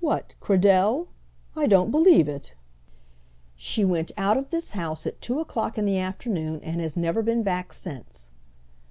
"What, 0.00 0.34
Cradell? 0.38 1.06
I 1.56 1.66
don't 1.66 1.90
believe 1.90 2.28
it." 2.28 2.52
"She 3.56 3.86
went 3.86 4.12
out 4.18 4.36
of 4.36 4.50
this 4.50 4.72
house 4.72 5.06
at 5.06 5.22
two 5.22 5.40
o'clock 5.40 5.78
in 5.78 5.86
the 5.86 5.98
afternoon, 5.98 6.60
and 6.62 6.78
has 6.82 6.94
never 6.94 7.22
been 7.22 7.42
back 7.42 7.72
since." 7.72 8.28